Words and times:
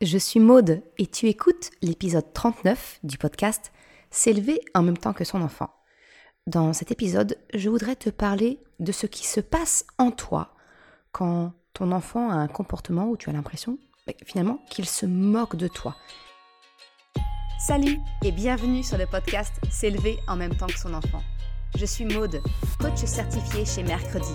je 0.00 0.16
suis 0.16 0.40
Maude 0.40 0.82
et 0.98 1.06
tu 1.06 1.26
écoutes 1.26 1.70
l'épisode 1.82 2.32
39 2.32 3.00
du 3.02 3.18
podcast 3.18 3.70
S'élever 4.10 4.60
en 4.74 4.82
même 4.82 4.96
temps 4.96 5.12
que 5.12 5.24
son 5.24 5.42
enfant. 5.42 5.70
Dans 6.46 6.72
cet 6.72 6.90
épisode, 6.90 7.36
je 7.52 7.68
voudrais 7.68 7.96
te 7.96 8.08
parler 8.08 8.60
de 8.78 8.92
ce 8.92 9.06
qui 9.06 9.26
se 9.26 9.40
passe 9.40 9.84
en 9.98 10.10
toi 10.10 10.54
quand 11.12 11.52
ton 11.74 11.92
enfant 11.92 12.30
a 12.30 12.34
un 12.34 12.48
comportement 12.48 13.08
où 13.08 13.16
tu 13.16 13.28
as 13.28 13.32
l'impression 13.32 13.78
bah, 14.06 14.14
finalement 14.24 14.58
qu'il 14.70 14.86
se 14.86 15.04
moque 15.04 15.56
de 15.56 15.68
toi. 15.68 15.94
Salut 17.66 17.98
et 18.24 18.32
bienvenue 18.32 18.82
sur 18.82 18.96
le 18.96 19.06
podcast 19.06 19.52
S'élever 19.70 20.18
en 20.26 20.36
même 20.36 20.56
temps 20.56 20.66
que 20.66 20.78
son 20.78 20.94
enfant. 20.94 21.22
Je 21.76 21.84
suis 21.84 22.06
Maude, 22.06 22.40
coach 22.80 23.04
certifié 23.04 23.66
chez 23.66 23.82
Mercredi, 23.82 24.32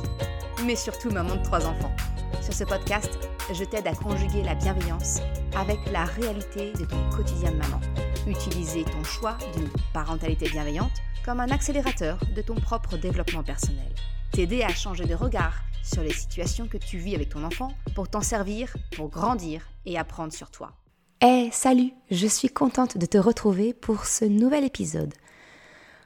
mais 0.63 0.75
surtout 0.75 1.09
maman 1.09 1.35
de 1.35 1.43
trois 1.43 1.65
enfants. 1.65 1.93
Sur 2.41 2.53
ce 2.53 2.63
podcast, 2.63 3.09
je 3.53 3.63
t'aide 3.63 3.87
à 3.87 3.93
conjuguer 3.93 4.43
la 4.43 4.55
bienveillance 4.55 5.19
avec 5.55 5.79
la 5.91 6.05
réalité 6.05 6.73
de 6.73 6.85
ton 6.85 7.09
quotidien 7.09 7.51
de 7.51 7.57
maman. 7.57 7.79
Utiliser 8.27 8.83
ton 8.83 9.03
choix 9.03 9.37
d'une 9.55 9.69
parentalité 9.93 10.49
bienveillante 10.49 10.91
comme 11.25 11.39
un 11.39 11.49
accélérateur 11.49 12.19
de 12.35 12.41
ton 12.41 12.55
propre 12.55 12.97
développement 12.97 13.43
personnel. 13.43 13.91
T'aider 14.31 14.63
à 14.63 14.69
changer 14.69 15.05
de 15.05 15.15
regard 15.15 15.61
sur 15.83 16.01
les 16.01 16.13
situations 16.13 16.67
que 16.67 16.77
tu 16.77 16.97
vis 16.97 17.15
avec 17.15 17.29
ton 17.29 17.43
enfant 17.43 17.73
pour 17.93 18.07
t'en 18.07 18.21
servir, 18.21 18.75
pour 18.95 19.09
grandir 19.09 19.67
et 19.85 19.97
apprendre 19.97 20.33
sur 20.33 20.51
toi. 20.51 20.73
Eh, 21.21 21.49
salut, 21.51 21.91
je 22.11 22.27
suis 22.27 22.49
contente 22.49 22.97
de 22.97 23.05
te 23.05 23.17
retrouver 23.17 23.73
pour 23.73 24.05
ce 24.05 24.25
nouvel 24.25 24.63
épisode. 24.63 25.13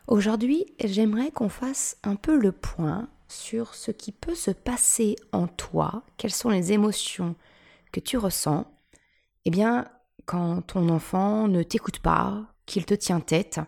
Aujourd'hui, 0.08 0.66
j'aimerais 0.84 1.32
qu'on 1.32 1.50
fasse 1.50 1.98
un 2.04 2.16
peu 2.16 2.38
le 2.38 2.52
point 2.52 3.08
sur 3.30 3.76
ce 3.76 3.92
qui 3.92 4.12
peut 4.12 4.36
se 4.36 4.52
passer 4.52 5.16
en 5.32 5.48
toi, 5.48 6.04
quelles 6.18 6.34
sont 6.34 6.50
les 6.50 6.74
émotions 6.74 7.36
que 7.92 8.00
tu 8.00 8.18
ressens, 8.18 8.66
eh 9.46 9.52
bien, 9.52 9.88
quand 10.26 10.62
ton 10.62 10.90
enfant 10.90 11.48
ne 11.48 11.64
t'écoute 11.64 12.00
pas, 12.00 12.54
qu'il 12.66 12.86
te 12.86 12.94
tient 12.94 13.20
tête, 13.20 13.60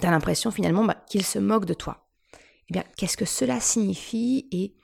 tu 0.00 0.06
as 0.06 0.10
l'impression 0.10 0.50
finalement 0.50 0.84
bah, 0.84 1.02
qu'il 1.08 1.24
se 1.24 1.38
moque 1.38 1.64
de 1.64 1.74
toi. 1.74 2.08
Eh 2.68 2.72
bien, 2.72 2.84
qu'est-ce 2.96 3.16
que 3.16 3.24
cela 3.24 3.60
signifie 3.60 4.48
et 4.52 4.76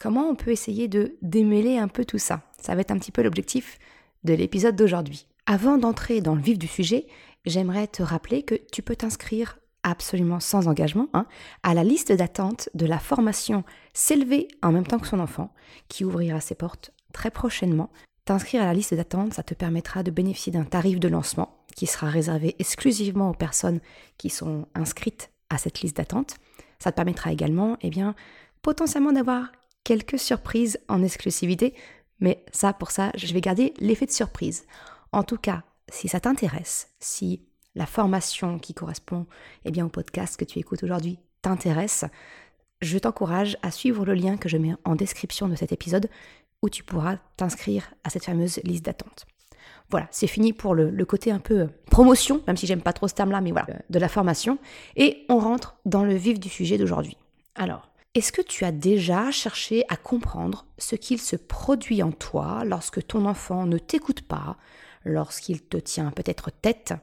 comment 0.00 0.28
on 0.28 0.34
peut 0.34 0.50
essayer 0.50 0.88
de 0.88 1.16
démêler 1.22 1.78
un 1.78 1.88
peu 1.88 2.04
tout 2.04 2.18
ça? 2.18 2.42
Ça 2.60 2.74
va 2.74 2.80
être 2.80 2.90
un 2.90 2.98
petit 2.98 3.12
peu 3.12 3.22
l'objectif 3.22 3.78
de 4.24 4.34
l'épisode 4.34 4.76
d'aujourd'hui. 4.76 5.26
Avant 5.46 5.78
d'entrer 5.78 6.20
dans 6.20 6.34
le 6.34 6.42
vif 6.42 6.58
du 6.58 6.66
sujet, 6.66 7.06
j'aimerais 7.44 7.86
te 7.86 8.02
rappeler 8.02 8.42
que 8.42 8.54
tu 8.72 8.82
peux 8.82 8.96
t'inscrire 8.96 9.58
absolument 9.86 10.40
sans 10.40 10.68
engagement, 10.68 11.08
hein, 11.14 11.26
à 11.62 11.72
la 11.72 11.84
liste 11.84 12.12
d'attente 12.12 12.68
de 12.74 12.86
la 12.86 12.98
formation 12.98 13.64
S'élever 13.94 14.48
en 14.62 14.72
même 14.72 14.86
temps 14.86 14.98
que 14.98 15.06
son 15.06 15.20
enfant, 15.20 15.54
qui 15.88 16.04
ouvrira 16.04 16.40
ses 16.40 16.54
portes 16.54 16.92
très 17.12 17.30
prochainement. 17.30 17.88
T'inscrire 18.26 18.62
à 18.62 18.66
la 18.66 18.74
liste 18.74 18.92
d'attente, 18.92 19.32
ça 19.32 19.42
te 19.42 19.54
permettra 19.54 20.02
de 20.02 20.10
bénéficier 20.10 20.52
d'un 20.52 20.64
tarif 20.64 21.00
de 21.00 21.08
lancement 21.08 21.56
qui 21.76 21.86
sera 21.86 22.08
réservé 22.08 22.56
exclusivement 22.58 23.30
aux 23.30 23.34
personnes 23.34 23.80
qui 24.18 24.28
sont 24.28 24.66
inscrites 24.74 25.30
à 25.48 25.58
cette 25.58 25.80
liste 25.80 25.96
d'attente. 25.96 26.36
Ça 26.78 26.90
te 26.90 26.96
permettra 26.96 27.32
également, 27.32 27.76
eh 27.80 27.90
bien, 27.90 28.14
potentiellement 28.62 29.12
d'avoir 29.12 29.52
quelques 29.84 30.18
surprises 30.18 30.80
en 30.88 31.02
exclusivité, 31.02 31.74
mais 32.18 32.44
ça, 32.52 32.72
pour 32.72 32.90
ça, 32.90 33.12
je 33.14 33.32
vais 33.32 33.40
garder 33.40 33.72
l'effet 33.78 34.06
de 34.06 34.10
surprise. 34.10 34.66
En 35.12 35.22
tout 35.22 35.38
cas, 35.38 35.62
si 35.88 36.08
ça 36.08 36.18
t'intéresse, 36.18 36.88
si 36.98 37.45
la 37.76 37.86
formation 37.86 38.58
qui 38.58 38.74
correspond 38.74 39.26
eh 39.64 39.70
bien, 39.70 39.86
au 39.86 39.88
podcast 39.88 40.36
que 40.36 40.44
tu 40.44 40.58
écoutes 40.58 40.82
aujourd'hui 40.82 41.18
t'intéresse, 41.42 42.04
je 42.80 42.98
t'encourage 42.98 43.56
à 43.62 43.70
suivre 43.70 44.04
le 44.04 44.14
lien 44.14 44.36
que 44.36 44.48
je 44.48 44.56
mets 44.56 44.74
en 44.84 44.96
description 44.96 45.46
de 45.46 45.54
cet 45.54 45.70
épisode 45.70 46.08
où 46.62 46.68
tu 46.68 46.82
pourras 46.82 47.18
t'inscrire 47.36 47.92
à 48.02 48.10
cette 48.10 48.24
fameuse 48.24 48.60
liste 48.64 48.86
d'attente. 48.86 49.26
Voilà, 49.90 50.08
c'est 50.10 50.26
fini 50.26 50.52
pour 50.52 50.74
le, 50.74 50.90
le, 50.90 51.04
côté 51.04 51.30
un 51.30 51.38
peu 51.38 51.60
euh, 51.60 51.66
promotion, 51.90 52.42
même 52.48 52.56
si 52.56 52.66
j'aime 52.66 52.82
pas 52.82 52.92
trop 52.92 53.06
ce 53.06 53.14
terme-là, 53.14 53.40
mais 53.40 53.52
voilà, 53.52 53.68
de 53.88 53.98
la 53.98 54.08
formation. 54.08 54.58
Et 54.96 55.24
on 55.28 55.38
rentre 55.38 55.76
dans 55.84 56.02
le 56.02 56.14
vif 56.14 56.40
du 56.40 56.48
sujet 56.48 56.78
d'aujourd'hui. 56.78 57.16
Alors, 57.54 57.88
est-ce 58.14 58.32
que 58.32 58.42
tu 58.42 58.64
as 58.64 58.72
déjà 58.72 59.30
cherché 59.30 59.84
à 59.88 59.96
comprendre 59.96 60.66
ce 60.78 60.96
qu'il 60.96 61.20
se 61.20 61.36
produit 61.36 62.02
en 62.02 62.10
toi 62.10 62.64
lorsque 62.64 63.06
ton 63.06 63.26
enfant 63.26 63.66
ne 63.66 63.78
t'écoute 63.78 64.22
pas, 64.22 64.56
lorsqu'il 65.04 65.62
te 65.62 65.76
tient 65.76 66.10
peut-être 66.10 66.50
tête 66.50 66.94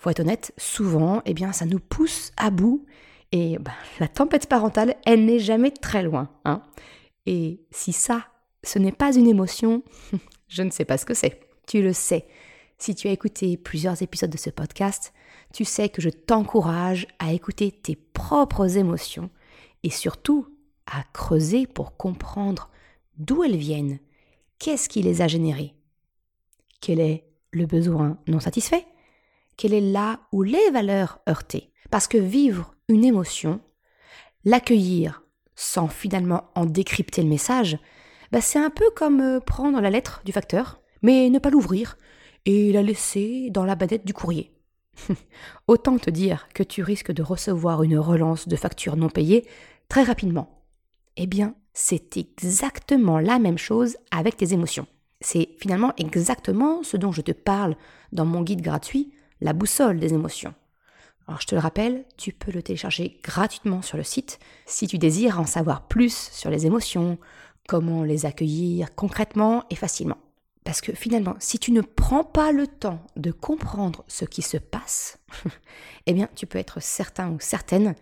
faut 0.00 0.08
être 0.08 0.20
honnête, 0.20 0.52
souvent, 0.56 1.20
eh 1.26 1.34
bien, 1.34 1.52
ça 1.52 1.66
nous 1.66 1.78
pousse 1.78 2.32
à 2.38 2.50
bout. 2.50 2.86
Et 3.32 3.58
bah, 3.58 3.72
la 4.00 4.08
tempête 4.08 4.48
parentale, 4.48 4.96
elle 5.04 5.26
n'est 5.26 5.38
jamais 5.38 5.70
très 5.70 6.02
loin. 6.02 6.30
Hein 6.46 6.62
et 7.26 7.60
si 7.70 7.92
ça, 7.92 8.26
ce 8.64 8.78
n'est 8.78 8.92
pas 8.92 9.14
une 9.14 9.28
émotion, 9.28 9.82
je 10.48 10.62
ne 10.62 10.70
sais 10.70 10.86
pas 10.86 10.96
ce 10.96 11.04
que 11.04 11.12
c'est. 11.12 11.40
Tu 11.66 11.82
le 11.82 11.92
sais. 11.92 12.26
Si 12.78 12.94
tu 12.94 13.08
as 13.08 13.12
écouté 13.12 13.58
plusieurs 13.58 14.00
épisodes 14.02 14.30
de 14.30 14.38
ce 14.38 14.48
podcast, 14.48 15.12
tu 15.52 15.66
sais 15.66 15.90
que 15.90 16.00
je 16.00 16.08
t'encourage 16.08 17.06
à 17.18 17.34
écouter 17.34 17.70
tes 17.70 17.94
propres 17.94 18.78
émotions 18.78 19.28
et 19.82 19.90
surtout 19.90 20.46
à 20.86 21.04
creuser 21.12 21.66
pour 21.66 21.98
comprendre 21.98 22.70
d'où 23.18 23.44
elles 23.44 23.56
viennent, 23.56 23.98
qu'est-ce 24.58 24.88
qui 24.88 25.02
les 25.02 25.20
a 25.20 25.28
générées, 25.28 25.74
quel 26.80 27.00
est 27.00 27.26
le 27.52 27.66
besoin 27.66 28.18
non 28.26 28.40
satisfait, 28.40 28.86
quelle 29.60 29.74
est 29.74 29.92
là 29.92 30.20
où 30.32 30.42
les 30.42 30.70
valeurs 30.70 31.18
heurtées. 31.28 31.70
Parce 31.90 32.08
que 32.08 32.16
vivre 32.16 32.74
une 32.88 33.04
émotion, 33.04 33.60
l'accueillir 34.46 35.22
sans 35.54 35.86
finalement 35.86 36.50
en 36.54 36.64
décrypter 36.64 37.22
le 37.22 37.28
message, 37.28 37.76
bah 38.32 38.40
c'est 38.40 38.58
un 38.58 38.70
peu 38.70 38.88
comme 38.96 39.20
euh, 39.20 39.38
prendre 39.38 39.82
la 39.82 39.90
lettre 39.90 40.22
du 40.24 40.32
facteur, 40.32 40.80
mais 41.02 41.28
ne 41.28 41.38
pas 41.38 41.50
l'ouvrir 41.50 41.98
et 42.46 42.72
la 42.72 42.82
laisser 42.82 43.50
dans 43.50 43.66
la 43.66 43.74
badette 43.74 44.06
du 44.06 44.14
courrier. 44.14 44.56
Autant 45.68 45.98
te 45.98 46.08
dire 46.08 46.48
que 46.54 46.62
tu 46.62 46.82
risques 46.82 47.12
de 47.12 47.22
recevoir 47.22 47.82
une 47.82 47.98
relance 47.98 48.48
de 48.48 48.56
facture 48.56 48.96
non 48.96 49.10
payée 49.10 49.46
très 49.90 50.04
rapidement. 50.04 50.64
Eh 51.18 51.26
bien, 51.26 51.54
c'est 51.74 52.16
exactement 52.16 53.18
la 53.18 53.38
même 53.38 53.58
chose 53.58 53.98
avec 54.10 54.38
tes 54.38 54.54
émotions. 54.54 54.86
C'est 55.20 55.50
finalement 55.60 55.92
exactement 55.98 56.82
ce 56.82 56.96
dont 56.96 57.12
je 57.12 57.20
te 57.20 57.32
parle 57.32 57.76
dans 58.10 58.24
mon 58.24 58.40
guide 58.40 58.62
gratuit 58.62 59.12
la 59.40 59.52
boussole 59.52 59.98
des 59.98 60.14
émotions. 60.14 60.54
Alors 61.26 61.40
je 61.40 61.46
te 61.46 61.54
le 61.54 61.60
rappelle, 61.60 62.04
tu 62.16 62.32
peux 62.32 62.50
le 62.50 62.62
télécharger 62.62 63.20
gratuitement 63.22 63.82
sur 63.82 63.96
le 63.96 64.02
site 64.02 64.38
si 64.66 64.86
tu 64.86 64.98
désires 64.98 65.38
en 65.38 65.46
savoir 65.46 65.86
plus 65.86 66.30
sur 66.32 66.50
les 66.50 66.66
émotions, 66.66 67.18
comment 67.68 68.02
les 68.02 68.26
accueillir 68.26 68.94
concrètement 68.94 69.64
et 69.70 69.76
facilement. 69.76 70.18
Parce 70.64 70.80
que 70.80 70.92
finalement, 70.92 71.36
si 71.38 71.58
tu 71.58 71.72
ne 71.72 71.80
prends 71.80 72.24
pas 72.24 72.52
le 72.52 72.66
temps 72.66 73.00
de 73.16 73.30
comprendre 73.30 74.04
ce 74.08 74.24
qui 74.24 74.42
se 74.42 74.56
passe, 74.56 75.18
eh 76.06 76.12
bien 76.12 76.28
tu 76.34 76.46
peux 76.46 76.58
être 76.58 76.82
certain 76.82 77.30
ou 77.30 77.40
certaine 77.40 77.94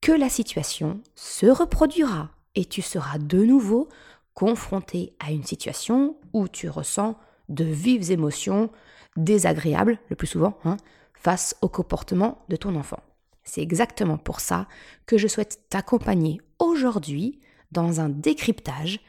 que 0.00 0.12
la 0.12 0.28
situation 0.28 1.00
se 1.14 1.46
reproduira 1.46 2.30
et 2.54 2.66
tu 2.66 2.82
seras 2.82 3.18
de 3.18 3.42
nouveau 3.42 3.88
confronté 4.34 5.14
à 5.20 5.30
une 5.32 5.44
situation 5.44 6.16
où 6.32 6.48
tu 6.48 6.68
ressens 6.68 7.16
de 7.48 7.64
vives 7.64 8.10
émotions 8.10 8.70
désagréables, 9.16 9.98
le 10.08 10.16
plus 10.16 10.26
souvent, 10.26 10.58
hein, 10.64 10.76
face 11.14 11.56
au 11.62 11.68
comportement 11.68 12.44
de 12.48 12.56
ton 12.56 12.74
enfant. 12.74 13.00
C'est 13.44 13.62
exactement 13.62 14.16
pour 14.16 14.40
ça 14.40 14.66
que 15.06 15.18
je 15.18 15.28
souhaite 15.28 15.60
t'accompagner 15.68 16.40
aujourd'hui 16.58 17.40
dans 17.72 18.00
un 18.00 18.08
décryptage 18.08 19.00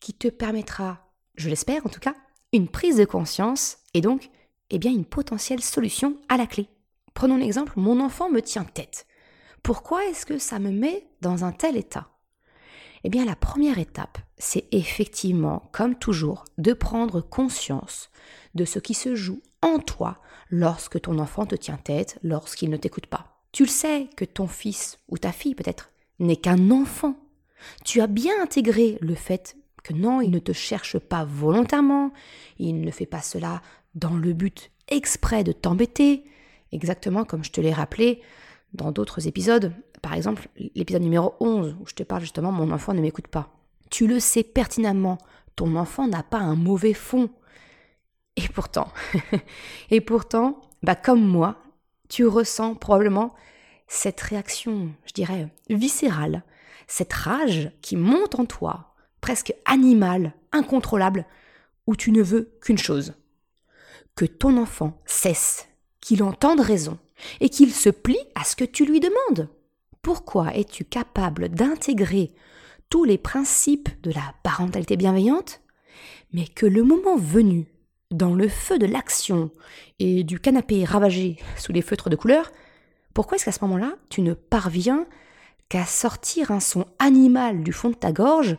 qui 0.00 0.14
te 0.14 0.28
permettra, 0.28 1.10
je 1.36 1.48
l'espère 1.48 1.86
en 1.86 1.88
tout 1.88 2.00
cas, 2.00 2.14
une 2.52 2.68
prise 2.68 2.96
de 2.96 3.04
conscience 3.04 3.78
et 3.94 4.00
donc 4.00 4.30
eh 4.70 4.78
bien, 4.78 4.92
une 4.92 5.04
potentielle 5.04 5.62
solution 5.62 6.16
à 6.28 6.36
la 6.36 6.46
clé. 6.46 6.68
Prenons 7.12 7.36
l'exemple, 7.36 7.74
mon 7.76 8.00
enfant 8.00 8.30
me 8.30 8.40
tient 8.40 8.64
tête. 8.64 9.06
Pourquoi 9.62 10.04
est-ce 10.06 10.26
que 10.26 10.38
ça 10.38 10.58
me 10.58 10.70
met 10.70 11.06
dans 11.20 11.44
un 11.44 11.52
tel 11.52 11.76
état? 11.76 12.08
Eh 13.04 13.10
bien, 13.10 13.26
la 13.26 13.36
première 13.36 13.78
étape, 13.78 14.18
c'est 14.38 14.66
effectivement, 14.72 15.68
comme 15.72 15.94
toujours, 15.94 16.44
de 16.56 16.72
prendre 16.72 17.20
conscience 17.20 18.10
de 18.54 18.64
ce 18.64 18.78
qui 18.78 18.94
se 18.94 19.14
joue 19.14 19.42
en 19.60 19.78
toi 19.78 20.22
lorsque 20.50 21.00
ton 21.02 21.18
enfant 21.18 21.44
te 21.44 21.54
tient 21.54 21.76
tête, 21.76 22.18
lorsqu'il 22.22 22.70
ne 22.70 22.78
t'écoute 22.78 23.06
pas. 23.06 23.42
Tu 23.52 23.64
le 23.64 23.68
sais 23.68 24.08
que 24.16 24.24
ton 24.24 24.46
fils 24.46 24.98
ou 25.08 25.18
ta 25.18 25.32
fille 25.32 25.54
peut-être 25.54 25.92
n'est 26.18 26.36
qu'un 26.36 26.70
enfant. 26.70 27.16
Tu 27.84 28.00
as 28.00 28.06
bien 28.06 28.42
intégré 28.42 28.96
le 29.02 29.14
fait 29.14 29.56
que 29.82 29.92
non, 29.92 30.22
il 30.22 30.30
ne 30.30 30.38
te 30.38 30.52
cherche 30.52 30.98
pas 30.98 31.24
volontairement, 31.24 32.10
il 32.58 32.80
ne 32.80 32.90
fait 32.90 33.06
pas 33.06 33.20
cela 33.20 33.60
dans 33.94 34.14
le 34.14 34.32
but 34.32 34.70
exprès 34.88 35.44
de 35.44 35.52
t'embêter, 35.52 36.24
exactement 36.72 37.24
comme 37.24 37.44
je 37.44 37.52
te 37.52 37.60
l'ai 37.60 37.72
rappelé 37.72 38.22
dans 38.72 38.92
d'autres 38.92 39.28
épisodes, 39.28 39.72
par 40.14 40.18
exemple 40.18 40.48
l'épisode 40.76 41.02
numéro 41.02 41.34
11 41.40 41.74
où 41.80 41.88
je 41.88 41.94
te 41.94 42.04
parle 42.04 42.20
justement 42.20 42.52
mon 42.52 42.70
enfant 42.70 42.94
ne 42.94 43.00
m'écoute 43.00 43.26
pas. 43.26 43.48
Tu 43.90 44.06
le 44.06 44.20
sais 44.20 44.44
pertinemment, 44.44 45.18
ton 45.56 45.74
enfant 45.74 46.06
n'a 46.06 46.22
pas 46.22 46.38
un 46.38 46.54
mauvais 46.54 46.94
fond. 46.94 47.30
Et 48.36 48.46
pourtant, 48.46 48.92
et 49.90 50.00
pourtant, 50.00 50.60
bah 50.84 50.94
comme 50.94 51.26
moi, 51.26 51.60
tu 52.08 52.28
ressens 52.28 52.76
probablement 52.76 53.34
cette 53.88 54.20
réaction, 54.20 54.92
je 55.04 55.14
dirais, 55.14 55.48
viscérale, 55.68 56.44
cette 56.86 57.12
rage 57.12 57.72
qui 57.82 57.96
monte 57.96 58.38
en 58.38 58.46
toi, 58.46 58.94
presque 59.20 59.52
animale, 59.64 60.32
incontrôlable, 60.52 61.26
où 61.88 61.96
tu 61.96 62.12
ne 62.12 62.22
veux 62.22 62.56
qu'une 62.60 62.78
chose. 62.78 63.14
que 64.14 64.26
ton 64.26 64.58
enfant 64.58 65.02
cesse, 65.06 65.66
qu'il 66.00 66.22
entende 66.22 66.60
raison 66.60 67.00
et 67.40 67.48
qu'il 67.48 67.74
se 67.74 67.90
plie 67.90 68.24
à 68.36 68.44
ce 68.44 68.54
que 68.54 68.64
tu 68.64 68.84
lui 68.84 69.00
demandes. 69.00 69.48
Pourquoi 70.04 70.54
es-tu 70.54 70.84
capable 70.84 71.48
d'intégrer 71.48 72.34
tous 72.90 73.04
les 73.04 73.16
principes 73.16 73.88
de 74.02 74.12
la 74.12 74.34
parentalité 74.42 74.98
bienveillante, 74.98 75.62
mais 76.34 76.46
que 76.46 76.66
le 76.66 76.82
moment 76.82 77.16
venu, 77.16 77.72
dans 78.10 78.34
le 78.34 78.48
feu 78.48 78.78
de 78.78 78.84
l'action 78.84 79.50
et 80.00 80.22
du 80.22 80.38
canapé 80.38 80.84
ravagé 80.84 81.38
sous 81.56 81.72
les 81.72 81.80
feutres 81.80 82.10
de 82.10 82.16
couleur, 82.16 82.52
pourquoi 83.14 83.36
est-ce 83.36 83.46
qu'à 83.46 83.52
ce 83.52 83.64
moment-là, 83.64 83.94
tu 84.10 84.20
ne 84.20 84.34
parviens 84.34 85.06
qu'à 85.70 85.86
sortir 85.86 86.50
un 86.50 86.60
son 86.60 86.84
animal 86.98 87.62
du 87.62 87.72
fond 87.72 87.88
de 87.88 87.94
ta 87.94 88.12
gorge 88.12 88.58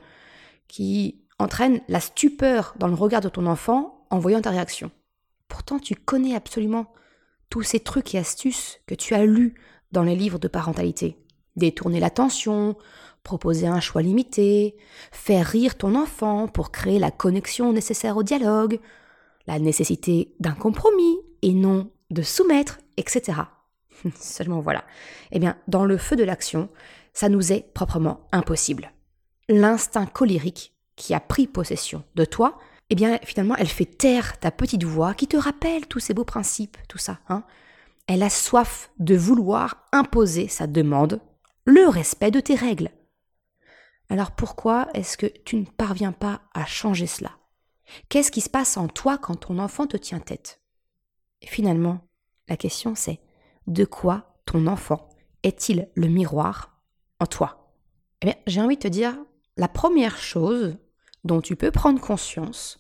qui 0.68 1.22
entraîne 1.38 1.80
la 1.88 2.00
stupeur 2.00 2.74
dans 2.80 2.88
le 2.88 2.96
regard 2.96 3.22
de 3.22 3.30
ton 3.30 3.46
enfant 3.46 4.08
en 4.10 4.18
voyant 4.18 4.42
ta 4.42 4.50
réaction? 4.50 4.90
Pourtant, 5.48 5.78
tu 5.78 5.94
connais 5.94 6.34
absolument 6.34 6.92
tous 7.52 7.62
ces 7.62 7.82
trucs 7.82 8.16
et 8.16 8.18
astuces 8.18 8.80
que 8.88 8.96
tu 8.96 9.14
as 9.14 9.28
lus 9.28 9.54
dans 9.92 10.02
les 10.02 10.16
livres 10.16 10.40
de 10.40 10.48
parentalité. 10.48 11.20
Détourner 11.56 12.00
l'attention, 12.00 12.76
proposer 13.24 13.68
un 13.68 13.80
choix 13.80 14.02
limité, 14.02 14.76
faire 15.12 15.46
rire 15.46 15.78
ton 15.78 15.96
enfant 15.96 16.48
pour 16.48 16.72
créer 16.72 17.00
la 17.00 17.12
connexion 17.12 17.74
nécessaire 17.74 18.18
au 18.18 18.24
dialogue, 18.24 18.80
la 19.48 19.60
nécessité 19.60 20.34
d'un 20.40 20.54
compromis 20.54 21.18
et 21.42 21.54
non 21.54 21.92
de 22.12 22.22
soumettre, 22.22 22.80
etc. 22.98 23.42
Seulement 24.20 24.62
voilà. 24.62 24.84
Eh 25.32 25.40
bien, 25.40 25.58
dans 25.68 25.86
le 25.86 25.98
feu 25.98 26.16
de 26.16 26.24
l'action, 26.24 26.70
ça 27.14 27.30
nous 27.30 27.52
est 27.52 27.74
proprement 27.74 28.28
impossible. 28.32 28.92
L'instinct 29.50 30.08
colérique 30.08 30.74
qui 30.96 31.14
a 31.14 31.20
pris 31.20 31.48
possession 31.48 32.04
de 32.16 32.26
toi 32.26 32.58
eh 32.90 32.96
bien 32.96 33.20
finalement 33.24 33.56
elle 33.56 33.68
fait 33.68 33.86
taire 33.86 34.40
ta 34.40 34.52
petite 34.52 34.84
voix 34.84 35.14
qui 35.14 35.28
te 35.28 35.38
rappelle 35.38 35.88
tous 35.88 36.00
ces 36.00 36.14
beaux 36.14 36.26
principes, 36.26 36.78
tout 36.88 36.98
ça. 36.98 37.20
Hein 37.30 37.44
elle 38.08 38.22
a 38.22 38.30
soif 38.30 38.92
de 39.00 39.16
vouloir 39.16 39.78
imposer 39.92 40.48
sa 40.48 40.68
demande, 40.68 41.20
le 41.66 41.90
respect 41.90 42.32
de 42.32 42.40
tes 42.40 42.56
règles. 42.56 42.92
Alors 44.10 44.32
pourquoi 44.32 44.88
est-ce 44.94 45.18
que 45.18 45.26
tu 45.26 45.56
ne 45.56 45.66
parviens 45.66 46.12
pas 46.12 46.42
à 46.54 46.66
changer 46.66 47.08
cela? 47.08 47.32
Qu'est-ce 48.08 48.32
qui 48.32 48.42
se 48.42 48.50
passe 48.50 48.78
en 48.78 48.88
toi 48.88 49.18
quand 49.18 49.36
ton 49.36 49.58
enfant 49.58 49.88
te 49.88 49.98
tient 49.98 50.20
tête? 50.20 50.62
Finalement, 51.44 52.08
la 52.48 52.56
question 52.56 52.94
c'est 52.94 53.20
de 53.66 53.84
quoi 53.84 54.36
ton 54.46 54.68
enfant 54.68 55.10
est-il 55.42 55.90
le 55.96 56.08
miroir 56.08 56.80
en 57.20 57.26
toi? 57.26 57.74
Eh 58.22 58.28
bien, 58.28 58.36
j'ai 58.46 58.62
envie 58.62 58.78
de 58.78 58.82
te 58.82 58.88
dire, 58.88 59.18
la 59.58 59.68
première 59.68 60.18
chose 60.18 60.78
dont 61.24 61.42
tu 61.42 61.56
peux 61.56 61.72
prendre 61.72 62.00
conscience, 62.00 62.80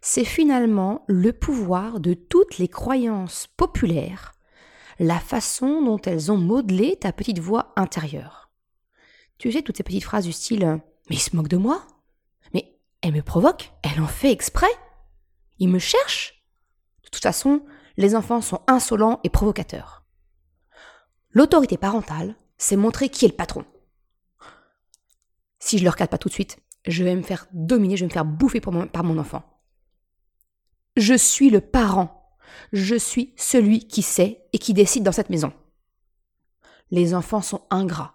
c'est 0.00 0.24
finalement 0.24 1.04
le 1.06 1.32
pouvoir 1.32 2.00
de 2.00 2.14
toutes 2.14 2.58
les 2.58 2.68
croyances 2.68 3.46
populaires, 3.56 4.33
la 4.98 5.18
façon 5.18 5.82
dont 5.82 6.00
elles 6.02 6.30
ont 6.30 6.36
modelé 6.36 6.96
ta 6.96 7.12
petite 7.12 7.38
voix 7.38 7.72
intérieure. 7.76 8.50
Tu 9.38 9.52
sais, 9.52 9.62
toutes 9.62 9.76
ces 9.76 9.82
petites 9.82 10.04
phrases 10.04 10.24
du 10.24 10.32
style 10.32 10.80
Mais 11.10 11.16
il 11.16 11.20
se 11.20 11.34
moque 11.34 11.48
de 11.48 11.56
moi 11.56 11.86
Mais 12.52 12.78
elle 13.02 13.12
me 13.12 13.22
provoque 13.22 13.72
Elle 13.82 14.00
en 14.00 14.06
fait 14.06 14.30
exprès 14.30 14.70
Il 15.58 15.68
me 15.68 15.78
cherche 15.78 16.44
De 17.04 17.10
toute 17.10 17.22
façon, 17.22 17.64
les 17.96 18.14
enfants 18.14 18.40
sont 18.40 18.62
insolents 18.66 19.20
et 19.24 19.30
provocateurs. 19.30 20.04
L'autorité 21.30 21.76
parentale, 21.76 22.36
c'est 22.58 22.76
montrer 22.76 23.08
qui 23.08 23.24
est 23.24 23.28
le 23.28 23.34
patron. 23.34 23.64
Si 25.58 25.78
je 25.78 25.84
ne 25.84 25.90
le 25.90 26.06
pas 26.06 26.18
tout 26.18 26.28
de 26.28 26.34
suite, 26.34 26.58
je 26.86 27.02
vais 27.02 27.16
me 27.16 27.22
faire 27.22 27.46
dominer, 27.52 27.96
je 27.96 28.04
vais 28.04 28.08
me 28.08 28.12
faire 28.12 28.24
bouffer 28.24 28.60
par 28.60 29.04
mon 29.04 29.18
enfant. 29.18 29.42
Je 30.96 31.14
suis 31.14 31.50
le 31.50 31.60
parent. 31.60 32.23
Je 32.72 32.94
suis 32.94 33.32
celui 33.36 33.86
qui 33.86 34.02
sait 34.02 34.44
et 34.52 34.58
qui 34.58 34.74
décide 34.74 35.02
dans 35.02 35.12
cette 35.12 35.30
maison. 35.30 35.52
Les 36.90 37.14
enfants 37.14 37.42
sont 37.42 37.62
ingrats. 37.70 38.12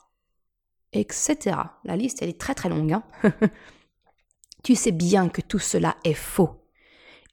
Etc. 0.94 1.56
La 1.84 1.96
liste, 1.96 2.22
elle 2.22 2.30
est 2.30 2.40
très 2.40 2.56
très 2.56 2.70
longue. 2.70 2.94
Hein. 2.94 3.04
tu 4.64 4.76
sais 4.76 4.92
bien 4.92 5.30
que 5.30 5.42
tout 5.42 5.60
cela 5.60 5.98
est 6.04 6.14
faux. 6.14 6.66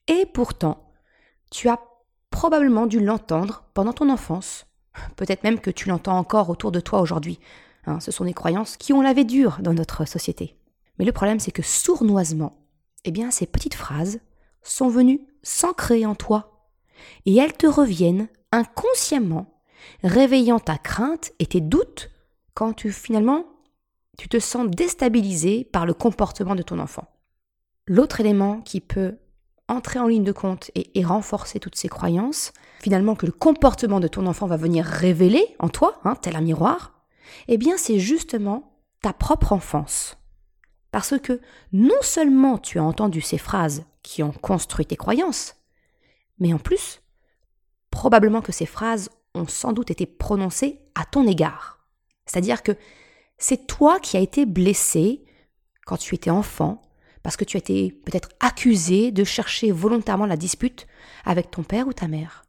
Et 0.07 0.25
pourtant, 0.25 0.91
tu 1.51 1.69
as 1.69 1.79
probablement 2.29 2.85
dû 2.85 2.99
l'entendre 2.99 3.63
pendant 3.73 3.93
ton 3.93 4.09
enfance. 4.09 4.65
Peut-être 5.15 5.43
même 5.43 5.59
que 5.59 5.71
tu 5.71 5.89
l'entends 5.89 6.17
encore 6.17 6.49
autour 6.49 6.71
de 6.71 6.79
toi 6.79 7.01
aujourd'hui. 7.01 7.39
Hein, 7.85 7.99
ce 7.99 8.11
sont 8.11 8.25
des 8.25 8.33
croyances 8.33 8.77
qui 8.77 8.93
ont 8.93 9.01
lavé 9.01 9.23
dur 9.23 9.57
dans 9.61 9.73
notre 9.73 10.05
société. 10.05 10.55
Mais 10.99 11.05
le 11.05 11.11
problème, 11.11 11.39
c'est 11.39 11.51
que 11.51 11.61
sournoisement, 11.61 12.57
eh 13.05 13.11
bien, 13.11 13.31
ces 13.31 13.45
petites 13.45 13.75
phrases 13.75 14.19
sont 14.61 14.89
venues 14.89 15.21
s'ancrer 15.43 16.05
en 16.05 16.15
toi. 16.15 16.56
Et 17.25 17.35
elles 17.35 17.53
te 17.53 17.67
reviennent 17.67 18.27
inconsciemment, 18.51 19.61
réveillant 20.03 20.59
ta 20.59 20.77
crainte 20.77 21.31
et 21.39 21.45
tes 21.45 21.61
doutes 21.61 22.09
quand 22.53 22.73
tu 22.73 22.91
finalement 22.91 23.45
tu 24.17 24.27
te 24.27 24.39
sens 24.39 24.67
déstabilisé 24.67 25.63
par 25.63 25.85
le 25.85 25.93
comportement 25.93 26.55
de 26.55 26.63
ton 26.63 26.79
enfant. 26.79 27.07
L'autre 27.85 28.19
élément 28.19 28.61
qui 28.61 28.81
peut 28.81 29.17
entrer 29.67 29.99
en 29.99 30.07
ligne 30.07 30.23
de 30.23 30.31
compte 30.31 30.71
et, 30.75 31.03
renforcer 31.03 31.59
toutes 31.59 31.75
ces 31.75 31.89
croyances, 31.89 32.51
finalement 32.81 33.15
que 33.15 33.25
le 33.25 33.31
comportement 33.31 33.99
de 33.99 34.07
ton 34.07 34.25
enfant 34.25 34.47
va 34.47 34.57
venir 34.57 34.85
révéler 34.85 35.55
en 35.59 35.69
toi, 35.69 35.99
hein, 36.03 36.15
tel 36.15 36.35
un 36.35 36.41
miroir, 36.41 36.93
eh 37.47 37.57
bien 37.57 37.77
c'est 37.77 37.99
justement 37.99 38.79
ta 39.01 39.13
propre 39.13 39.53
enfance. 39.53 40.17
Parce 40.91 41.19
que 41.19 41.41
non 41.73 42.01
seulement 42.01 42.57
tu 42.57 42.79
as 42.79 42.83
entendu 42.83 43.21
ces 43.21 43.37
phrases 43.37 43.83
qui 44.03 44.23
ont 44.23 44.31
construit 44.31 44.85
tes 44.85 44.95
croyances, 44.95 45.56
mais 46.39 46.53
en 46.53 46.59
plus, 46.59 47.01
probablement 47.91 48.41
que 48.41 48.51
ces 48.51 48.65
phrases 48.65 49.09
ont 49.33 49.47
sans 49.47 49.73
doute 49.73 49.91
été 49.91 50.05
prononcées 50.05 50.79
à 50.95 51.05
ton 51.05 51.27
égard. 51.27 51.85
C'est-à-dire 52.25 52.63
que 52.63 52.73
c'est 53.37 53.67
toi 53.67 53.99
qui 53.99 54.17
as 54.17 54.21
été 54.21 54.45
blessé 54.45 55.23
quand 55.85 55.97
tu 55.97 56.15
étais 56.15 56.29
enfant, 56.29 56.81
parce 57.23 57.37
que 57.37 57.45
tu 57.45 57.57
as 57.57 57.59
été 57.59 57.91
peut-être 57.91 58.29
accusé 58.39 59.11
de 59.11 59.23
chercher 59.23 59.71
volontairement 59.71 60.25
la 60.25 60.37
dispute 60.37 60.87
avec 61.25 61.51
ton 61.51 61.63
père 61.63 61.87
ou 61.87 61.93
ta 61.93 62.07
mère. 62.07 62.43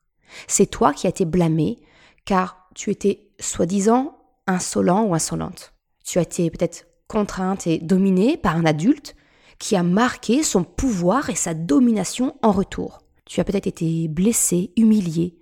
C'est 0.47 0.67
toi 0.67 0.93
qui 0.93 1.07
as 1.07 1.11
été 1.11 1.25
blâmé 1.25 1.79
car 2.25 2.69
tu 2.75 2.91
étais 2.91 3.31
soi-disant 3.41 4.19
insolent 4.47 5.05
ou 5.05 5.15
insolente. 5.15 5.73
Tu 6.05 6.19
as 6.19 6.23
été 6.23 6.51
peut-être 6.51 6.87
contrainte 7.07 7.67
et 7.67 7.79
dominée 7.79 8.37
par 8.37 8.57
un 8.57 8.65
adulte 8.65 9.17
qui 9.59 9.77
a 9.77 9.83
marqué 9.83 10.43
son 10.43 10.63
pouvoir 10.63 11.31
et 11.31 11.35
sa 11.35 11.55
domination 11.55 12.37
en 12.43 12.53
retour. 12.53 13.01
Tu 13.29 13.41
as 13.41 13.45
peut-être 13.45 13.67
été 13.67 14.09
blessé, 14.09 14.73
humilié. 14.77 15.39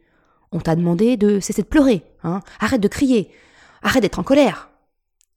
On 0.53 0.61
t'a 0.61 0.77
demandé 0.77 1.17
de 1.17 1.41
cesser 1.41 1.63
de 1.63 1.69
pleurer, 1.69 2.05
hein. 2.25 2.41
arrête 2.61 2.81
de 2.81 2.89
crier, 2.89 3.31
arrête 3.81 4.03
d'être 4.03 4.19
en 4.19 4.25
colère. 4.25 4.71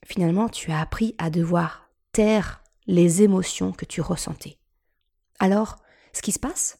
Finalement, 0.05 0.49
tu 0.49 0.71
as 0.71 0.79
appris 0.79 1.15
à 1.19 1.29
devoir 1.29 1.89
taire 2.11 2.61
les 2.87 3.21
émotions 3.21 3.71
que 3.71 3.85
tu 3.85 4.01
ressentais. 4.01 4.57
Alors, 5.39 5.77
ce 6.11 6.21
qui 6.21 6.31
se 6.31 6.39
passe, 6.39 6.79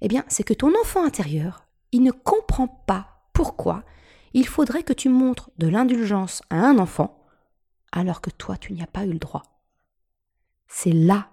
eh 0.00 0.08
bien, 0.08 0.24
c'est 0.28 0.42
que 0.42 0.54
ton 0.54 0.72
enfant 0.80 1.04
intérieur, 1.04 1.66
il 1.92 2.02
ne 2.02 2.12
comprend 2.12 2.66
pas 2.66 3.22
pourquoi 3.34 3.84
il 4.32 4.46
faudrait 4.46 4.84
que 4.84 4.92
tu 4.92 5.08
montres 5.08 5.50
de 5.58 5.68
l'indulgence 5.68 6.42
à 6.50 6.56
un 6.56 6.78
enfant 6.78 7.22
alors 7.92 8.20
que 8.20 8.30
toi 8.30 8.56
tu 8.56 8.72
n'y 8.72 8.82
as 8.82 8.86
pas 8.86 9.04
eu 9.04 9.12
le 9.12 9.18
droit. 9.18 9.42
C'est 10.68 10.92
là 10.92 11.28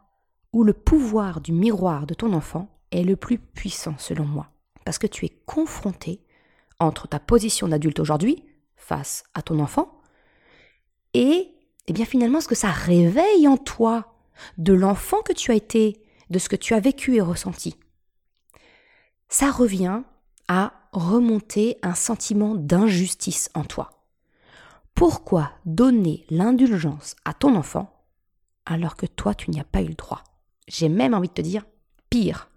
où 0.52 0.64
le 0.64 0.74
pouvoir 0.74 1.40
du 1.40 1.54
miroir 1.54 2.08
de 2.08 2.16
ton 2.16 2.34
enfant 2.34 2.77
est 2.92 3.04
le 3.04 3.16
plus 3.16 3.38
puissant 3.38 3.96
selon 3.98 4.26
moi, 4.26 4.50
parce 4.86 4.98
que 4.98 5.08
tu 5.08 5.26
es 5.26 5.34
confronté 5.46 6.22
entre 6.80 7.08
ta 7.08 7.20
position 7.20 7.68
d'adulte 7.68 8.00
aujourd'hui 8.00 8.44
face 8.76 9.24
à 9.34 9.42
ton 9.42 9.60
enfant 9.60 10.02
et 11.14 11.54
eh 11.88 11.94
bien 11.94 12.06
finalement 12.06 12.42
ce 12.42 12.48
que 12.48 12.56
ça 12.56 12.70
réveille 12.70 13.48
en 13.48 13.58
toi 13.58 14.14
de 14.58 14.74
l'enfant 14.74 15.22
que 15.22 15.34
tu 15.34 15.52
as 15.52 15.56
été, 15.56 16.02
de 16.30 16.40
ce 16.40 16.50
que 16.50 16.56
tu 16.56 16.74
as 16.74 16.80
vécu 16.80 17.16
et 17.16 17.22
ressenti. 17.22 17.76
Ça 19.30 19.52
revient 19.52 20.04
à 20.48 20.74
remonter 20.92 21.78
un 21.82 21.96
sentiment 21.96 22.56
d'injustice 22.56 23.50
en 23.54 23.64
toi. 23.64 23.92
Pourquoi 24.96 25.52
donner 25.66 26.26
l'indulgence 26.30 27.16
à 27.26 27.34
ton 27.34 27.56
enfant 27.56 27.94
alors 28.66 28.96
que 28.96 29.06
toi 29.06 29.34
tu 29.34 29.52
n'y 29.52 29.60
as 29.60 29.66
pas 29.66 29.82
eu 29.82 29.88
le 29.88 29.96
droit? 29.96 30.24
J'ai 30.68 30.90
même 30.90 31.14
envie 31.14 31.30
de 31.30 31.34
te 31.34 31.42
dire, 31.42 31.66
pire, 32.10 32.50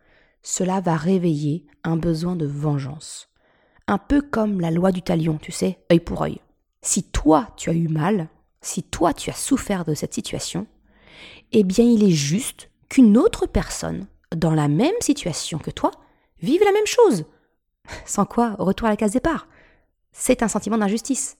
cela 0.42 0.80
va 0.80 0.97
réveiller 0.97 1.66
un 1.85 1.97
besoin 1.97 2.37
de 2.37 2.47
vengeance. 2.47 3.28
Un 3.87 3.99
peu 3.99 4.20
comme 4.20 4.61
la 4.61 4.70
loi 4.70 4.92
du 4.92 5.02
talion, 5.02 5.38
tu 5.38 5.52
sais, 5.52 5.78
œil 5.90 6.00
pour 6.00 6.23
œil. 6.23 6.40
Si 6.82 7.02
toi 7.02 7.49
tu 7.56 7.70
as 7.70 7.75
eu 7.75 7.88
mal, 7.88 8.28
si 8.61 8.82
toi 8.82 9.12
tu 9.12 9.30
as 9.30 9.35
souffert 9.35 9.85
de 9.85 9.94
cette 9.94 10.14
situation, 10.14 10.66
eh 11.52 11.64
bien 11.64 11.85
il 11.85 12.04
est 12.04 12.11
juste 12.11 12.70
qu'une 12.88 13.18
autre 13.18 13.47
personne, 13.47 14.06
dans 14.35 14.54
la 14.54 14.68
même 14.68 14.94
situation 15.00 15.59
que 15.59 15.70
toi, 15.70 15.90
vive 16.40 16.62
la 16.64 16.73
même 16.73 16.87
chose. 16.87 17.25
Sans 18.06 18.25
quoi, 18.25 18.54
retour 18.59 18.87
à 18.87 18.90
la 18.90 18.97
case 18.97 19.12
départ. 19.12 19.49
C'est 20.12 20.42
un 20.42 20.49
sentiment 20.49 20.78
d'injustice. 20.78 21.37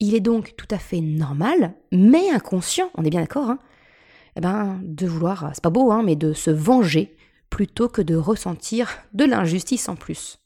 Il 0.00 0.14
est 0.14 0.20
donc 0.20 0.54
tout 0.56 0.68
à 0.70 0.78
fait 0.78 1.00
normal, 1.00 1.74
mais 1.92 2.30
inconscient, 2.30 2.90
on 2.94 3.04
est 3.04 3.10
bien 3.10 3.20
d'accord, 3.20 3.50
hein, 3.50 3.58
eh 4.36 4.40
ben, 4.40 4.80
de 4.82 5.06
vouloir, 5.06 5.50
c'est 5.54 5.62
pas 5.62 5.70
beau, 5.70 5.92
hein, 5.92 6.02
mais 6.02 6.16
de 6.16 6.32
se 6.32 6.50
venger 6.50 7.16
plutôt 7.54 7.88
que 7.88 8.02
de 8.02 8.16
ressentir 8.16 8.90
de 9.12 9.24
l'injustice 9.24 9.88
en 9.88 9.94
plus. 9.94 10.40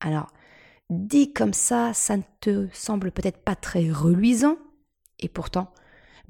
Alors, 0.00 0.32
dit 0.88 1.34
comme 1.34 1.52
ça, 1.52 1.92
ça 1.92 2.16
ne 2.16 2.22
te 2.40 2.66
semble 2.72 3.12
peut-être 3.12 3.44
pas 3.44 3.54
très 3.54 3.90
reluisant, 3.90 4.56
et 5.18 5.28
pourtant, 5.28 5.70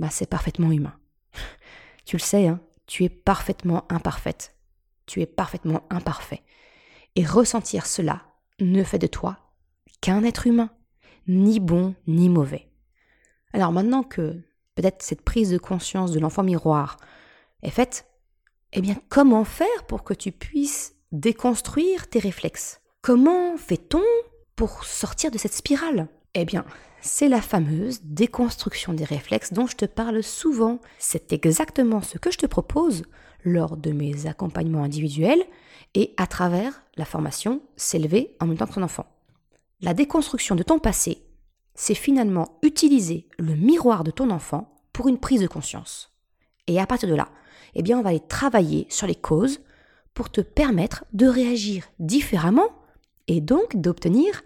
bah, 0.00 0.08
c'est 0.10 0.28
parfaitement 0.28 0.72
humain. 0.72 0.98
tu 2.06 2.16
le 2.16 2.20
sais, 2.20 2.48
hein, 2.48 2.58
tu 2.88 3.04
es 3.04 3.08
parfaitement 3.08 3.84
imparfaite. 3.88 4.56
Tu 5.06 5.20
es 5.20 5.26
parfaitement 5.26 5.86
imparfait. 5.90 6.42
Et 7.14 7.24
ressentir 7.24 7.86
cela 7.86 8.24
ne 8.58 8.82
fait 8.82 8.98
de 8.98 9.06
toi 9.06 9.38
qu'un 10.00 10.24
être 10.24 10.48
humain, 10.48 10.70
ni 11.28 11.60
bon 11.60 11.94
ni 12.08 12.28
mauvais. 12.28 12.68
Alors 13.52 13.70
maintenant 13.70 14.02
que 14.02 14.42
peut-être 14.74 15.02
cette 15.02 15.22
prise 15.22 15.50
de 15.50 15.58
conscience 15.58 16.10
de 16.10 16.18
l'enfant 16.18 16.42
miroir 16.42 16.96
est 17.62 17.70
faite, 17.70 18.09
eh 18.72 18.80
bien 18.80 18.96
comment 19.08 19.44
faire 19.44 19.84
pour 19.86 20.04
que 20.04 20.14
tu 20.14 20.32
puisses 20.32 20.94
déconstruire 21.12 22.08
tes 22.08 22.18
réflexes? 22.18 22.80
Comment 23.02 23.56
fait-on 23.56 24.02
pour 24.56 24.84
sortir 24.84 25.30
de 25.30 25.38
cette 25.38 25.54
spirale? 25.54 26.08
Eh 26.34 26.44
bien, 26.44 26.64
c'est 27.00 27.28
la 27.28 27.40
fameuse 27.40 28.00
déconstruction 28.02 28.92
des 28.92 29.04
réflexes 29.04 29.52
dont 29.52 29.66
je 29.66 29.76
te 29.76 29.86
parle 29.86 30.22
souvent. 30.22 30.80
C'est 30.98 31.32
exactement 31.32 32.02
ce 32.02 32.18
que 32.18 32.30
je 32.30 32.38
te 32.38 32.46
propose 32.46 33.04
lors 33.44 33.76
de 33.76 33.90
mes 33.90 34.26
accompagnements 34.26 34.84
individuels 34.84 35.42
et 35.94 36.14
à 36.16 36.26
travers 36.26 36.82
la 36.96 37.04
formation 37.04 37.62
S'élever 37.76 38.36
en 38.38 38.46
même 38.46 38.58
temps 38.58 38.66
que 38.66 38.74
ton 38.74 38.82
enfant. 38.82 39.06
La 39.80 39.94
déconstruction 39.94 40.54
de 40.54 40.62
ton 40.62 40.78
passé, 40.78 41.22
c'est 41.74 41.94
finalement 41.94 42.58
utiliser 42.62 43.26
le 43.38 43.54
miroir 43.56 44.04
de 44.04 44.10
ton 44.10 44.30
enfant 44.30 44.76
pour 44.92 45.08
une 45.08 45.18
prise 45.18 45.40
de 45.40 45.46
conscience. 45.46 46.12
Et 46.66 46.78
à 46.78 46.86
partir 46.86 47.08
de 47.08 47.14
là, 47.14 47.28
eh 47.74 47.82
bien, 47.82 47.98
on 47.98 48.02
va 48.02 48.10
aller 48.10 48.20
travailler 48.20 48.86
sur 48.88 49.06
les 49.06 49.14
causes 49.14 49.60
pour 50.14 50.30
te 50.30 50.40
permettre 50.40 51.04
de 51.12 51.26
réagir 51.26 51.84
différemment 51.98 52.68
et 53.28 53.40
donc 53.40 53.76
d'obtenir 53.76 54.42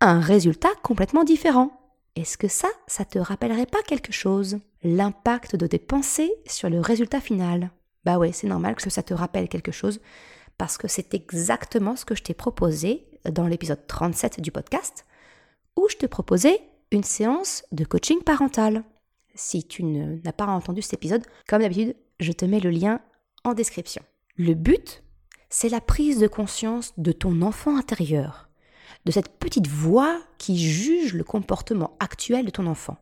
un 0.00 0.20
résultat 0.20 0.68
complètement 0.82 1.24
différent. 1.24 1.80
Est-ce 2.16 2.38
que 2.38 2.48
ça, 2.48 2.68
ça 2.86 3.04
te 3.04 3.18
rappellerait 3.18 3.66
pas 3.66 3.82
quelque 3.82 4.12
chose? 4.12 4.58
L'impact 4.82 5.56
de 5.56 5.66
tes 5.66 5.78
pensées 5.78 6.32
sur 6.46 6.70
le 6.70 6.80
résultat 6.80 7.20
final. 7.20 7.70
Bah 8.04 8.18
ouais, 8.18 8.32
c'est 8.32 8.46
normal 8.46 8.74
que 8.74 8.88
ça 8.88 9.02
te 9.02 9.14
rappelle 9.14 9.48
quelque 9.48 9.72
chose, 9.72 10.00
parce 10.58 10.78
que 10.78 10.88
c'est 10.88 11.12
exactement 11.14 11.96
ce 11.96 12.04
que 12.04 12.14
je 12.14 12.22
t'ai 12.22 12.34
proposé 12.34 13.06
dans 13.30 13.46
l'épisode 13.46 13.86
37 13.86 14.40
du 14.40 14.50
podcast, 14.50 15.04
où 15.76 15.88
je 15.90 15.96
te 15.96 16.06
proposais 16.06 16.60
une 16.90 17.02
séance 17.02 17.64
de 17.72 17.84
coaching 17.84 18.22
parental. 18.22 18.84
Si 19.34 19.66
tu 19.66 19.82
n'as 19.82 20.32
pas 20.32 20.46
entendu 20.46 20.82
cet 20.82 20.94
épisode, 20.94 21.24
comme 21.48 21.62
d'habitude, 21.62 21.96
je 22.20 22.32
te 22.32 22.44
mets 22.44 22.60
le 22.60 22.70
lien 22.70 23.00
en 23.44 23.54
description. 23.54 24.02
Le 24.36 24.54
but, 24.54 25.02
c'est 25.48 25.68
la 25.68 25.80
prise 25.80 26.18
de 26.18 26.26
conscience 26.26 26.92
de 26.98 27.12
ton 27.12 27.42
enfant 27.42 27.76
intérieur 27.76 28.46
de 29.06 29.12
cette 29.12 29.38
petite 29.38 29.68
voix 29.68 30.20
qui 30.36 30.58
juge 30.58 31.14
le 31.14 31.22
comportement 31.22 31.96
actuel 32.00 32.44
de 32.44 32.50
ton 32.50 32.66
enfant. 32.66 32.98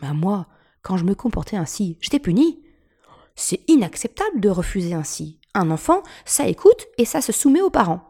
Ben 0.00 0.14
moi, 0.14 0.46
quand 0.82 0.96
je 0.96 1.04
me 1.04 1.14
comportais 1.16 1.56
ainsi, 1.56 1.98
j'étais 2.00 2.20
puni. 2.20 2.62
C'est 3.34 3.68
inacceptable 3.68 4.40
de 4.40 4.48
refuser 4.48 4.94
ainsi. 4.94 5.40
Un 5.52 5.72
enfant, 5.72 6.04
ça 6.24 6.46
écoute 6.46 6.86
et 6.98 7.04
ça 7.04 7.20
se 7.20 7.32
soumet 7.32 7.62
aux 7.62 7.70
parents. 7.70 8.08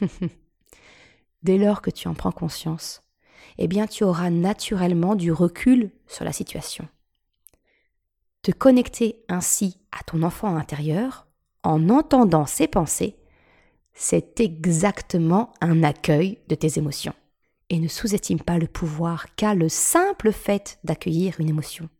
Dès 1.44 1.56
lors 1.56 1.82
que 1.82 1.90
tu 1.90 2.08
en 2.08 2.14
prends 2.14 2.32
conscience, 2.32 3.00
eh 3.58 3.68
bien 3.68 3.86
tu 3.86 4.02
auras 4.02 4.30
naturellement 4.30 5.14
du 5.14 5.30
recul 5.30 5.92
sur 6.08 6.24
la 6.24 6.32
situation. 6.32 6.88
Te 8.42 8.52
connecter 8.52 9.22
ainsi 9.28 9.76
à 9.92 10.02
ton 10.02 10.22
enfant 10.22 10.56
intérieur, 10.56 11.26
en 11.62 11.90
entendant 11.90 12.46
ses 12.46 12.68
pensées, 12.68 13.16
c'est 13.92 14.40
exactement 14.40 15.52
un 15.60 15.82
accueil 15.82 16.38
de 16.48 16.54
tes 16.54 16.78
émotions. 16.78 17.12
Et 17.68 17.78
ne 17.78 17.88
sous-estime 17.88 18.40
pas 18.40 18.56
le 18.56 18.66
pouvoir 18.66 19.34
qu'a 19.36 19.54
le 19.54 19.68
simple 19.68 20.32
fait 20.32 20.78
d'accueillir 20.84 21.38
une 21.38 21.50
émotion, 21.50 21.90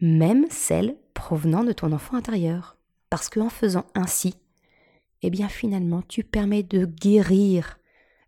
même 0.00 0.46
celle 0.50 0.96
provenant 1.14 1.62
de 1.62 1.72
ton 1.72 1.92
enfant 1.92 2.16
intérieur. 2.16 2.76
Parce 3.08 3.28
qu'en 3.28 3.48
faisant 3.48 3.86
ainsi, 3.94 4.34
eh 5.22 5.30
bien 5.30 5.48
finalement 5.48 6.02
tu 6.02 6.24
permets 6.24 6.64
de 6.64 6.84
guérir, 6.84 7.78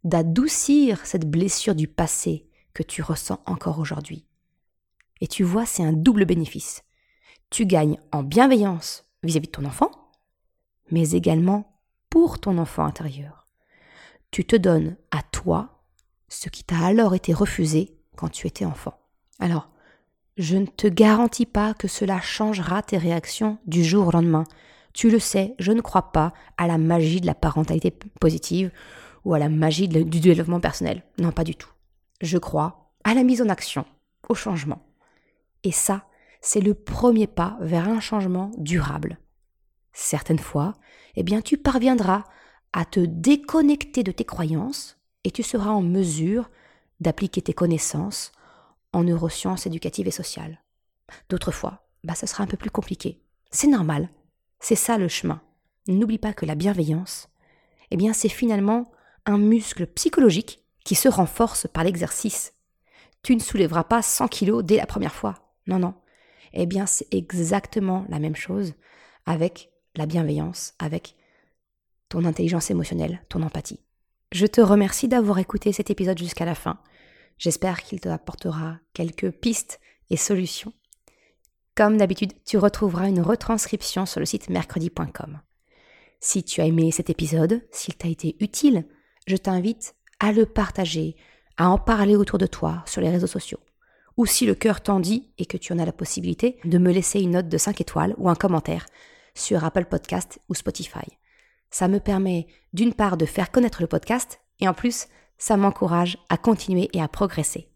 d'adoucir 0.04 1.04
cette 1.04 1.28
blessure 1.28 1.75
du 1.75 1.88
passé 1.88 2.46
que 2.72 2.84
tu 2.84 3.02
ressens 3.02 3.40
encore 3.46 3.80
aujourd'hui. 3.80 4.25
Et 5.20 5.26
tu 5.26 5.42
vois, 5.42 5.66
c'est 5.66 5.84
un 5.84 5.92
double 5.92 6.25
bénéfice. 6.25 6.84
Tu 7.52 7.66
gagnes 7.66 7.99
en 8.12 8.23
bienveillance 8.23 9.04
vis-à-vis 9.23 9.47
-vis 9.47 9.50
de 9.50 9.56
ton 9.59 9.66
enfant, 9.66 9.90
mais 10.90 11.11
également 11.11 11.78
pour 12.09 12.40
ton 12.40 12.56
enfant 12.56 12.87
intérieur. 12.87 13.47
Tu 14.30 14.47
te 14.47 14.56
donnes 14.56 14.97
à 15.11 15.23
toi 15.23 15.85
ce 16.28 16.49
qui 16.49 16.64
t'a 16.64 16.78
alors 16.78 17.14
été 17.14 17.35
refusé 17.35 17.94
quand 18.16 18.30
tu 18.30 18.47
étais 18.47 18.64
enfant. 18.64 18.94
Alors, 19.38 19.68
je 20.38 20.56
ne 20.56 20.64
te 20.64 20.87
garantis 20.87 21.44
pas 21.44 21.75
que 21.75 21.88
cela 21.88 22.23
changera 22.23 22.82
tes 22.82 22.97
réactions 22.97 23.59
du 23.66 23.85
jour 23.85 24.06
au 24.06 24.12
lendemain. 24.12 24.44
Tu 24.94 25.11
le 25.11 25.18
sais, 25.18 25.54
je 25.59 25.73
ne 25.73 25.82
crois 25.82 26.11
pas 26.11 26.32
à 26.56 26.66
la 26.66 26.78
magie 26.78 27.21
de 27.21 27.26
la 27.26 27.35
parentalité 27.35 27.90
positive 28.18 28.71
ou 29.26 29.35
à 29.35 29.38
la 29.38 29.50
magie 29.50 29.88
du 29.88 30.21
développement 30.21 30.61
personnel. 30.61 31.02
Non, 31.18 31.32
pas 31.32 31.44
du 31.44 31.54
tout. 31.54 31.73
Je 32.23 32.38
crois 32.38 32.94
à 33.04 33.12
la 33.12 33.25
mise 33.25 33.42
en 33.42 33.50
action, 33.50 33.85
au 34.30 34.35
changement. 34.35 34.80
Et 35.64 35.73
ça, 35.73 36.06
c'est 36.42 36.61
le 36.61 36.75
premier 36.75 37.26
pas 37.26 37.56
vers 37.61 37.88
un 37.88 38.00
changement 38.00 38.50
durable. 38.58 39.18
Certaines 39.94 40.38
fois, 40.38 40.75
eh 41.16 41.22
bien 41.22 41.40
tu 41.40 41.56
parviendras 41.56 42.25
à 42.72 42.84
te 42.84 43.00
déconnecter 43.00 44.02
de 44.02 44.12
tes 44.12 44.25
croyances 44.25 44.99
et 45.25 45.30
tu 45.30 45.42
seras 45.42 45.70
en 45.70 45.82
mesure 45.82 46.50
d'appliquer 47.00 47.40
tes 47.40 47.54
connaissances 47.54 48.32
en 48.92 49.04
neurosciences 49.04 49.66
éducatives 49.66 50.08
et 50.08 50.12
sociales. 50.12 50.61
D'autres 51.28 51.52
fois, 51.52 51.87
bah, 52.04 52.14
ça 52.14 52.26
sera 52.26 52.44
un 52.44 52.46
peu 52.46 52.56
plus 52.56 52.70
compliqué. 52.70 53.22
C'est 53.50 53.68
normal. 53.68 54.08
C'est 54.61 54.76
ça 54.76 54.99
le 54.99 55.08
chemin. 55.08 55.40
N'oublie 55.88 56.18
pas 56.18 56.32
que 56.32 56.46
la 56.46 56.54
bienveillance, 56.54 57.28
eh 57.90 57.96
bien, 57.96 58.12
c'est 58.12 58.28
finalement 58.28 58.90
un 59.26 59.38
muscle 59.38 59.87
psychologique 59.87 60.64
qui 60.84 60.94
se 60.94 61.08
renforce 61.08 61.66
par 61.66 61.84
l'exercice. 61.84 62.54
Tu 63.22 63.34
ne 63.37 63.40
soulèveras 63.40 63.84
pas 63.84 64.02
100 64.02 64.28
kilos 64.28 64.64
dès 64.64 64.76
la 64.76 64.87
première 64.87 65.14
fois. 65.14 65.34
Non, 65.66 65.78
non. 65.78 65.94
Eh 66.52 66.66
bien, 66.66 66.87
c'est 66.87 67.12
exactement 67.12 68.04
la 68.09 68.18
même 68.18 68.37
chose 68.37 68.75
avec 69.26 69.71
la 69.97 70.06
bienveillance, 70.06 70.75
avec 70.78 71.16
ton 72.09 72.25
intelligence 72.25 72.71
émotionnelle, 72.71 73.25
ton 73.28 73.42
empathie. 73.42 73.80
Je 74.32 74.47
te 74.47 74.61
remercie 74.61 75.09
d'avoir 75.09 75.38
écouté 75.38 75.73
cet 75.73 75.90
épisode 75.90 76.18
jusqu'à 76.18 76.44
la 76.44 76.54
fin. 76.54 76.78
J'espère 77.38 77.82
qu'il 77.82 78.00
te 78.00 78.09
apportera 78.09 78.78
quelques 78.94 79.30
pistes 79.30 79.80
et 80.11 80.16
solutions. 80.16 80.73
Comme 81.75 81.97
d'habitude, 81.97 82.32
tu 82.44 82.59
retrouveras 82.59 83.09
une 83.09 83.23
retranscription 83.23 84.04
sur 84.06 84.21
le 84.21 84.26
site 84.26 84.50
mercredi.com. 84.50 85.40
Si 86.21 86.44
tu 86.44 86.61
as 86.61 86.66
aimé 86.66 86.90
cet 86.92 87.11
épisode, 87.11 87.62
s'il 87.71 87.97
t'a 87.97 88.09
été 88.09 88.37
utile, 88.40 88.87
je 89.26 89.37
t'invite 89.37 89.94
à 90.21 90.32
le 90.32 90.47
partager, 90.47 91.16
à 91.56 91.68
en 91.68 91.78
parler 91.78 92.14
autour 92.14 92.38
de 92.38 92.47
toi 92.47 92.82
sur 92.87 93.00
les 93.00 93.11
réseaux 93.11 93.26
sociaux. 93.26 93.61
Ou 94.16 94.26
si 94.26 94.47
le 94.47 94.54
cœur 94.54 94.81
t'en 94.81 95.00
dit 95.00 95.33
et 95.38 95.47
que 95.47 95.57
tu 95.57 95.73
en 95.73 95.78
as 95.78 95.85
la 95.85 95.92
possibilité, 95.92 96.59
de 96.64 96.78
me 96.78 96.92
laisser 96.92 97.21
une 97.21 97.33
note 97.33 97.49
de 97.49 97.59
5 97.59 97.81
étoiles 97.81 98.14
ou 98.19 98.28
un 98.28 98.35
commentaire 98.35 98.87
sur 99.35 99.64
Apple 99.64 99.87
Podcast 99.87 100.38
ou 100.49 100.54
Spotify. 100.54 101.07
Ça 101.71 101.88
me 101.88 102.00
permet 102.00 102.47
d'une 102.73 102.92
part 102.92 103.16
de 103.16 103.26
faire 103.26 103.50
connaître 103.50 103.81
le 103.81 103.88
podcast 103.88 104.40
et 104.61 104.69
en 104.69 104.75
plus, 104.75 105.07
ça 105.38 105.57
m'encourage 105.57 106.19
à 106.28 106.37
continuer 106.37 106.88
et 106.92 107.02
à 107.02 107.09
progresser. 107.09 107.69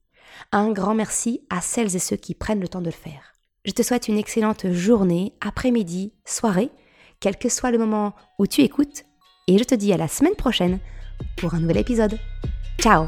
Un 0.53 0.71
grand 0.71 0.95
merci 0.95 1.41
à 1.51 1.61
celles 1.61 1.97
et 1.97 2.01
ceux 2.01 2.17
qui 2.17 2.35
prennent 2.35 2.61
le 2.61 2.69
temps 2.69 2.81
de 2.81 2.87
le 2.87 2.93
faire. 2.93 3.33
Je 3.65 3.73
te 3.73 3.83
souhaite 3.83 4.09
une 4.09 4.19
excellente 4.19 4.71
journée, 4.71 5.33
après-midi, 5.41 6.13
soirée, 6.25 6.71
quel 7.19 7.37
que 7.37 7.49
soit 7.49 7.71
le 7.71 7.79
moment 7.79 8.15
où 8.39 8.47
tu 8.47 8.61
écoutes, 8.61 9.05
et 9.49 9.59
je 9.59 9.65
te 9.65 9.75
dis 9.75 9.93
à 9.93 9.97
la 9.97 10.09
semaine 10.09 10.37
prochaine 10.37 10.79
pour 11.37 11.55
un 11.55 11.61
nouvel 11.61 11.79
épisode. 11.79 12.19
Ciao 12.79 13.07